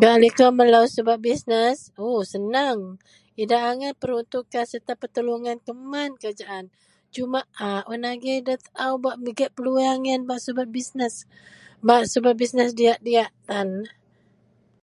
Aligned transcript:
Gak 0.00 0.16
likou 0.22 0.50
melou 0.58 0.84
subet 0.94 1.20
bisnes 1.28 1.78
oo 2.04 2.20
seneng. 2.32 2.78
Idak 3.42 3.62
angai 3.70 3.92
peruntukan 4.00 4.64
sereta 4.68 4.92
peteluongan 5.02 5.58
keman 5.66 6.10
kerajaan. 6.20 6.64
Sumak 7.14 7.46
a 7.66 7.68
un 7.94 8.02
agei 8.12 8.38
nda 8.42 8.54
taou 8.66 8.94
bak 9.04 9.18
pigek 9.24 9.54
peluweang 9.56 10.02
yen 10.08 10.22
bak 10.28 10.40
subet 10.44 10.68
bisnes, 10.76 11.14
bak 11.88 12.02
subet 12.12 12.36
bisnes 12.42 12.70
diyak-diyak 12.78 13.30
tan 13.48 13.68